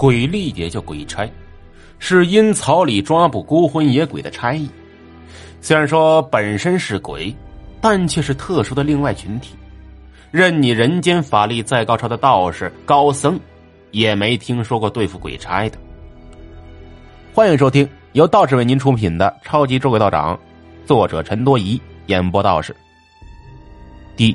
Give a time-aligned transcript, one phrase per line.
[0.00, 1.30] 鬼吏也叫鬼差，
[1.98, 4.66] 是阴曹里抓捕孤魂野鬼的差役。
[5.60, 7.36] 虽然说本身是鬼，
[7.82, 9.54] 但却是特殊的另外群体。
[10.30, 13.38] 任你人间法力再高超的道士高僧，
[13.90, 15.76] 也没听说过对付鬼差的。
[17.34, 20.34] 欢迎收听由道士为您出品的《超级捉鬼道长》，
[20.86, 22.74] 作者陈多疑，演播道士。
[24.16, 24.34] 第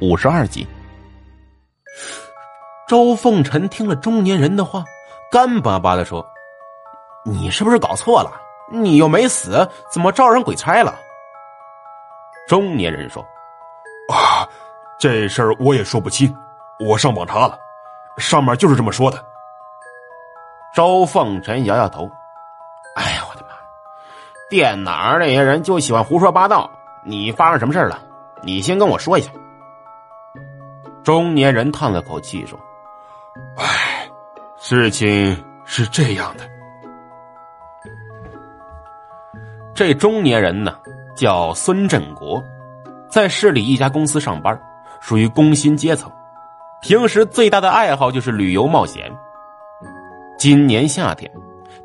[0.00, 0.66] 五十二集。
[2.86, 4.84] 周凤臣听了中年人的话，
[5.30, 6.26] 干巴巴的说
[7.24, 8.32] ：“你是不是搞错了？
[8.70, 10.94] 你又没死，怎么招人鬼差了？”
[12.48, 13.22] 中年人说
[14.12, 14.48] ：“啊。”
[14.98, 16.36] 这事儿我也说不清，
[16.80, 17.56] 我上网查了，
[18.16, 19.24] 上面就是这么说的。
[20.74, 22.10] 周凤臣摇摇头
[22.96, 23.50] ：“哎呀，我的妈！
[24.50, 26.68] 电脑那些人就喜欢胡说八道。
[27.04, 28.02] 你发生什么事了？
[28.42, 29.30] 你先跟我说一下。”
[31.04, 32.77] 中年人叹了口气说：“哎，
[34.70, 36.44] 事情是这样的。
[39.74, 40.76] 这中年人呢，
[41.16, 42.44] 叫孙振国，
[43.08, 44.60] 在市里一家公司上班。”
[45.00, 46.12] 属于工薪阶层，
[46.82, 49.10] 平时最大的爱好就是旅游冒险。
[50.36, 51.32] 今年夏天，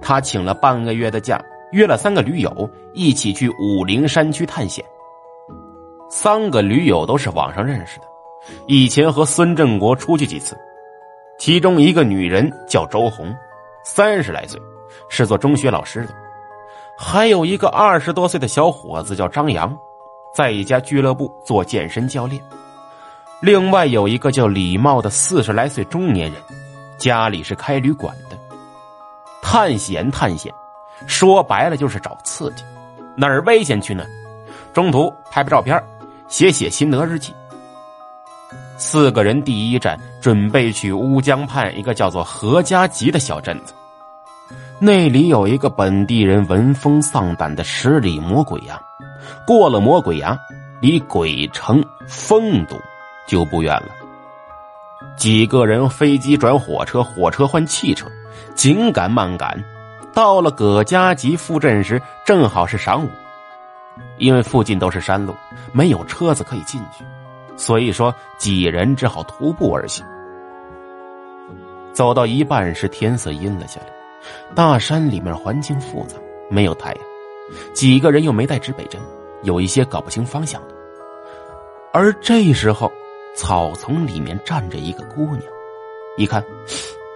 [0.01, 1.41] 他请了半个月的假，
[1.71, 4.83] 约了三个驴友一起去武陵山区探险。
[6.09, 8.05] 三个驴友都是网上认识的，
[8.67, 10.57] 以前和孙振国出去几次。
[11.45, 13.35] 其中一个女人叫周红，
[13.83, 14.57] 三十来岁，
[15.09, 16.13] 是做中学老师的；
[16.97, 19.77] 还有一个二十多岁的小伙子叫张扬，
[20.33, 22.41] 在一家俱乐部做健身教练。
[23.41, 26.41] 另外有一个叫李茂的四十来岁中年人，
[26.97, 28.37] 家里是开旅馆的。
[29.41, 30.49] 探险探险，
[31.07, 32.63] 说白了就是找刺激。
[33.17, 34.05] 哪儿危险去呢？
[34.71, 35.77] 中途拍拍照片，
[36.29, 37.33] 写写心得日记。
[38.77, 43.73] 四个人第一站准备去乌江畔一个叫做何家集的小镇子，
[44.79, 48.79] 那里有一个本地人闻风丧胆的十里魔鬼崖。
[49.45, 50.37] 过了魔鬼崖，
[50.81, 52.75] 离鬼城丰都。
[53.25, 53.87] 就不远了。
[55.15, 58.05] 几个人飞机转火车，火车换汽车，
[58.53, 59.63] 紧赶慢赶，
[60.13, 63.09] 到了葛家集附镇时，正好是晌午。
[64.17, 65.33] 因为附近都是山路，
[65.71, 67.05] 没有车子可以进去，
[67.55, 70.05] 所以说几人只好徒步而行。
[71.91, 73.87] 走到一半时，天色阴了下来，
[74.55, 76.17] 大山里面环境复杂，
[76.49, 77.03] 没有太阳，
[77.73, 78.99] 几个人又没带指北针，
[79.43, 80.75] 有一些搞不清方向的。
[81.91, 82.91] 而这时候。
[83.35, 85.41] 草丛里面站着一个姑娘，
[86.17, 86.45] 一看，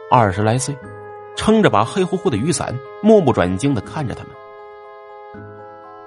[0.09, 0.75] 二十来岁，
[1.36, 4.31] 撑着把黑乎乎的雨伞，目不转睛的看着他们。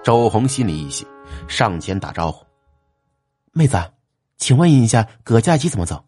[0.03, 1.07] 周红心里一喜，
[1.47, 2.45] 上前打招呼
[3.55, 3.77] ：“妹子，
[4.41, 6.03] 请问一下葛家集怎么走？”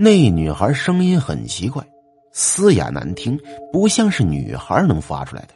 [0.00, 1.86] 那女孩声音很奇怪，
[2.32, 3.38] 嘶哑难听，
[3.70, 5.48] 不像是女孩能发出来的。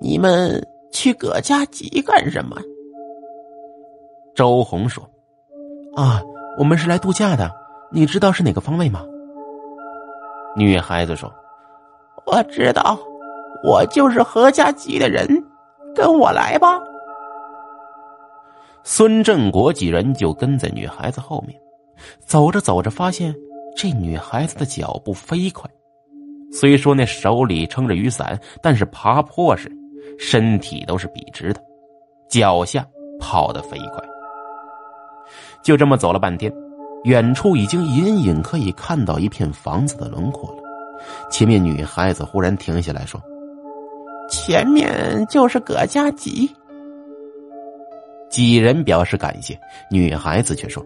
[0.00, 2.56] 你们去葛家集干什么？
[4.36, 5.02] 周红说
[5.96, 6.22] ：“啊，
[6.56, 7.50] 我们是来度假的，
[7.90, 9.04] 你知道是哪个方位吗？”
[10.56, 11.32] 女孩子说
[12.26, 12.96] ：“我知道，
[13.64, 15.26] 我就是何家集的人，
[15.96, 16.80] 跟我来吧。”
[18.84, 21.58] 孙振国几人就跟在女孩子后面，
[22.26, 23.34] 走着走着，发现
[23.76, 25.70] 这女孩子的脚步飞快，
[26.52, 29.70] 虽说那手里撑着雨伞，但是爬坡时，
[30.18, 31.60] 身体都是笔直的，
[32.28, 32.84] 脚下
[33.20, 34.02] 跑得飞快。
[35.62, 36.52] 就这么走了半天，
[37.04, 40.62] 远处已经隐隐可以看到一片房子的轮廓了。
[41.30, 43.20] 前面女孩子忽然停下来说
[44.28, 46.50] ：“前面就是葛家集。”
[48.32, 49.60] 几人表示感谢，
[49.90, 50.82] 女孩子却说：“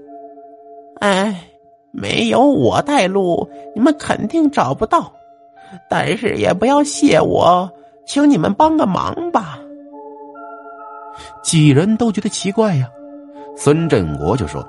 [0.99, 1.49] 哎，
[1.93, 5.13] 没有我带路，你们肯定找不到。
[5.89, 7.71] 但是也不要谢我，
[8.05, 9.61] 请你们帮个忙吧。”
[11.41, 12.91] 几人都觉得奇怪呀。
[13.57, 14.67] 孙振国就说：“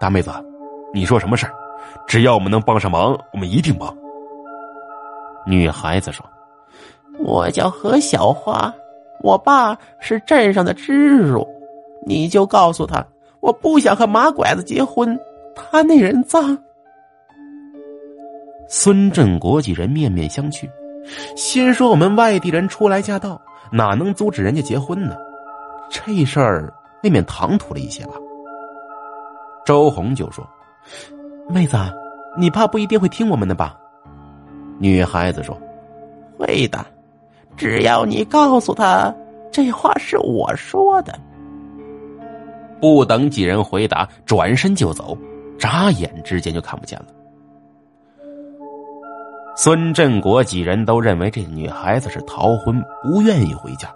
[0.00, 0.32] 大妹子，
[0.94, 1.52] 你说什么事儿？
[2.06, 3.94] 只要我们能帮上忙，我们一定帮。”
[5.46, 6.24] 女孩子说
[7.20, 8.72] ：“我叫何小花，
[9.22, 11.46] 我爸是镇上的支书，
[12.06, 13.04] 你就告诉他，
[13.40, 15.18] 我不想和马拐子结婚，
[15.54, 16.56] 他那人脏。”
[18.68, 20.68] 孙振国几人面面相觑，
[21.36, 23.40] 心说：“我们外地人初来驾到，
[23.72, 25.16] 哪能阻止人家结婚呢？
[25.90, 26.72] 这事儿……”
[27.04, 28.14] 未免唐突了一些吧。
[29.64, 30.44] 周红就说
[31.48, 31.76] ：“妹子，
[32.36, 33.78] 你爸不一定会听我们的吧？”
[34.80, 35.56] 女孩子说
[36.36, 36.84] ：“会的，
[37.58, 39.14] 只要你告诉他
[39.52, 41.12] 这话是我说的。”
[42.80, 45.18] 不等几人回答，转身就走，
[45.58, 47.06] 眨眼之间就看不见了。
[49.56, 53.92] 孙振国几人都认为这女孩子是逃婚，不愿意回家。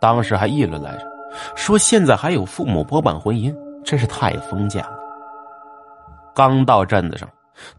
[0.00, 1.06] 当时还议论来着，
[1.54, 4.98] 说现在还有父母包办婚姻，真是太封建了。
[6.34, 7.28] 刚到镇子上，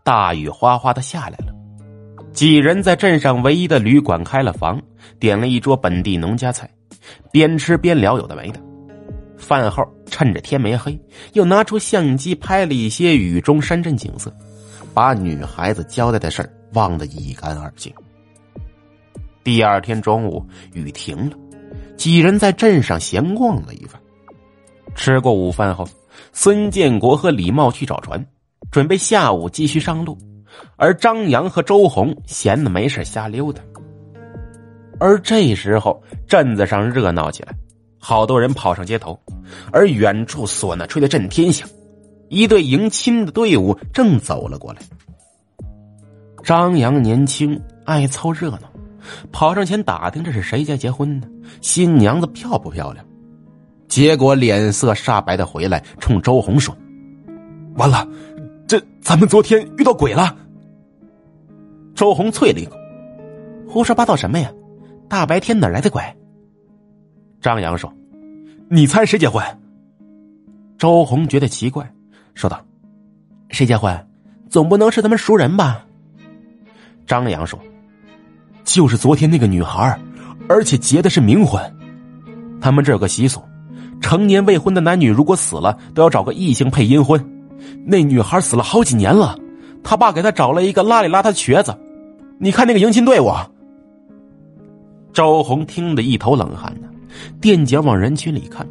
[0.04, 1.49] 大雨哗哗的下来了。
[2.40, 4.82] 几人在镇上唯一的旅馆开了房，
[5.20, 6.70] 点了一桌本地农家菜，
[7.34, 8.62] 边吃边聊有的没的。
[9.38, 10.98] 饭后趁着天没黑，
[11.34, 14.34] 又拿出相机拍了一些雨中山镇景色，
[14.94, 17.94] 把女孩子交代的事儿忘得一干二净。
[19.44, 21.36] 第二天中午，雨停了，
[21.98, 24.02] 几人在镇上闲逛了一番。
[24.96, 25.86] 吃过午饭后，
[26.32, 28.26] 孙建国和李茂去找船，
[28.72, 30.18] 准备下午继续上路。
[30.76, 33.62] 而张扬和周红闲的没事瞎溜达，
[35.00, 37.54] 而这时候镇子上热闹起来，
[38.00, 39.20] 好多人跑上街头，
[39.72, 41.68] 而远处唢呐吹得震天响，
[42.30, 44.80] 一队迎亲的队伍正走了过来。
[46.44, 48.72] 张扬年轻，爱凑热闹，
[49.32, 51.28] 跑上前打听这是谁家结婚呢？
[51.62, 53.06] 新娘子漂不漂亮？
[53.88, 56.76] 结果脸色煞白的回来，冲周红说
[57.76, 58.08] ：“完了，
[58.68, 60.36] 这咱们昨天遇到鬼了。”
[62.00, 62.78] 周红啐了一口
[63.68, 64.50] ：“胡说八道什么呀？
[65.10, 66.02] 大白天哪来的鬼？”
[67.42, 67.94] 张扬说
[68.72, 69.44] ：“你猜谁结婚？”
[70.80, 71.86] 周红觉得奇怪，
[72.36, 72.66] 说道
[73.52, 73.94] ：“谁结婚？
[74.50, 75.86] 总不能是咱们熟人吧？”
[77.06, 77.60] 张扬说
[78.64, 80.00] ：“就是昨天那个女孩，
[80.48, 81.62] 而且结的是冥婚。
[82.62, 83.42] 他们这有个习俗，
[84.00, 87.22] 成年未婚的男女如果死了，都要找个异性配阴婚。
[87.86, 89.38] 那女孩死了好几年了，
[89.84, 91.78] 他爸给她找了一个邋里邋遢的瘸子。”
[92.42, 93.30] 你看那个迎亲队伍，
[95.12, 96.88] 周红听得一头冷汗呢，
[97.42, 98.66] 垫脚往人群里看，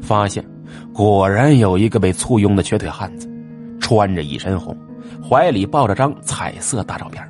[0.00, 0.44] 发现
[0.92, 3.30] 果然有一个被簇拥的瘸腿汉子，
[3.78, 4.76] 穿着一身红，
[5.22, 7.22] 怀里抱着张彩色大照片。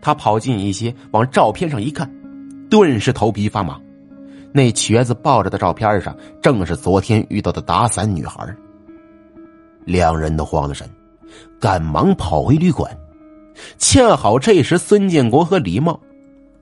[0.00, 2.10] 他跑近一些，往照片上一看，
[2.70, 3.78] 顿时头皮发麻。
[4.50, 8.48] 那瘸子抱着的照片上，正是昨天遇到的打伞女孩。
[9.84, 10.88] 两人都慌了神，
[11.60, 12.90] 赶忙跑回旅馆。
[13.78, 15.98] 恰好这时，孙建国和李茂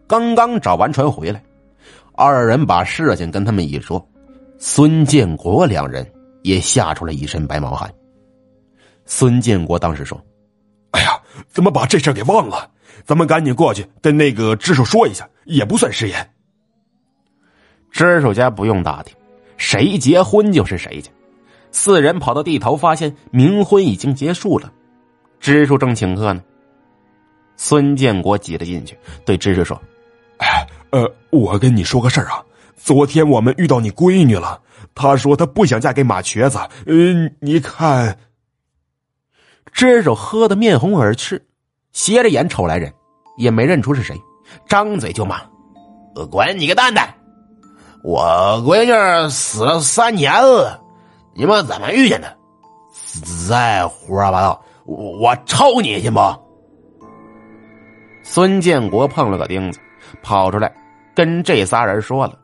[0.07, 1.43] 刚刚找完船回来，
[2.15, 4.05] 二人把事情跟他们一说，
[4.59, 6.07] 孙建国两人
[6.43, 7.93] 也吓出了一身白毛汗。
[9.05, 10.21] 孙建国当时说
[10.93, 12.71] ：“哎呀，怎么把这事给忘了？
[13.05, 16.31] 咱们赶紧过去跟那个支书说一下，也不算食言。”
[17.91, 19.15] 支书家不用打听，
[19.57, 21.11] 谁结婚就是谁家。
[21.71, 24.73] 四人跑到地头，发现冥婚已经结束了，
[25.41, 26.43] 支书正请客呢。
[27.61, 28.97] 孙建国挤了进去，
[29.27, 29.79] 对芝芝说
[30.39, 32.43] ：“哎，呃，我跟你说个事儿啊，
[32.77, 34.59] 昨天我们遇到你闺女了，
[34.95, 36.59] 她说她不想嫁给马瘸子。
[36.87, 38.17] 嗯，你看。”
[39.71, 41.45] 支手喝得面红耳赤，
[41.93, 42.93] 斜着眼瞅来人，
[43.37, 44.17] 也没认出是谁，
[44.67, 45.43] 张嘴就骂
[46.17, 47.13] ：“我管你个蛋蛋！
[48.03, 50.81] 我闺女死了三年了，
[51.35, 52.37] 你们怎么遇见的？
[53.49, 56.21] 再胡说八道，我我抽你信不？”
[58.31, 59.81] 孙建国碰了个钉子，
[60.23, 60.71] 跑出来
[61.15, 62.39] 跟这仨人说了。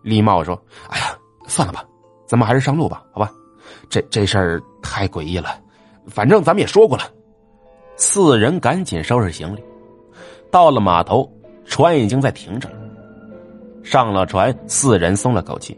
[0.00, 0.54] 李茂说
[0.88, 1.18] ：“哎呀，
[1.48, 1.84] 算了吧，
[2.24, 3.28] 咱们还是上路吧，好吧？
[3.90, 5.60] 这这事儿太诡异了，
[6.06, 7.02] 反正咱们也说过了。”
[7.98, 9.64] 四人赶紧收拾行李，
[10.52, 11.28] 到了码头，
[11.66, 12.76] 船已经在停着了。
[13.82, 15.76] 上了船，四人松了口气。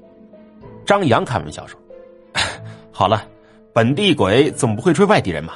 [0.84, 1.80] 张扬开玩笑说
[2.92, 3.24] ：“好了，
[3.72, 5.54] 本地鬼总不会追外地人嘛。”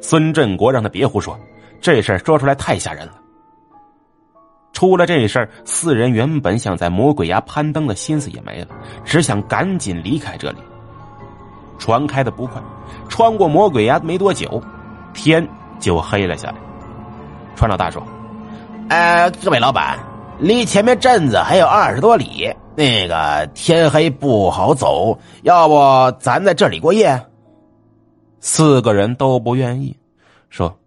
[0.00, 1.36] 孙振国让他别胡说。
[1.80, 3.12] 这事儿说出来太吓人了。
[4.72, 8.68] 出了这事儿，四人原本想在魔鬼崖攀登的心思也没了，
[9.06, 10.58] 只想赶紧离开这里。
[11.78, 12.60] 船开的不快，
[13.08, 14.62] 穿过魔鬼崖没多久，
[15.14, 15.48] 天
[15.80, 16.56] 就黑了下来。
[17.54, 18.02] 船老大说
[18.90, 19.98] ：“哎，各位老板，
[20.38, 27.18] 离前面镇子还有二十多里，那个天黑不好走，要不咱在这里过夜？”
[28.40, 29.96] 四个人都不愿意，
[30.50, 30.78] 说。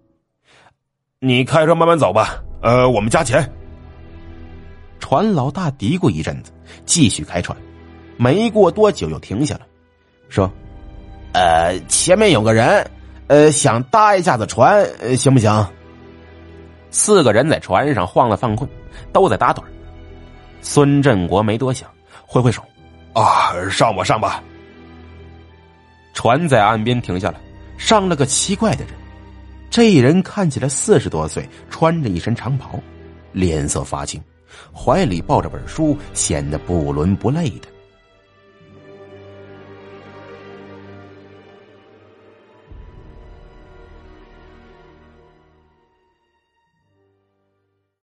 [1.22, 3.46] 你开车慢慢走吧，呃，我们加钱。
[5.02, 6.52] 船老大嘀咕一阵子，
[6.86, 7.58] 继续开船。
[8.16, 9.62] 没过多久又停下了，
[10.30, 10.50] 说
[11.36, 12.90] ：“呃，前面有个人，
[13.28, 15.68] 呃，想搭一下子船，行不行？”
[16.90, 18.70] 四个人在船上晃了犯困，
[19.12, 19.62] 都在打盹
[20.62, 21.90] 孙振国没多想，
[22.26, 22.64] 挥挥手
[23.12, 24.42] ：“啊，上吧，上吧。”
[26.16, 27.42] 船在岸边停下来，
[27.78, 28.94] 上了个奇怪的人。
[29.70, 32.80] 这人看起来四十多岁，穿着一身长袍，
[33.32, 34.22] 脸色发青，
[34.74, 37.68] 怀里抱着本书，显得不伦不类的。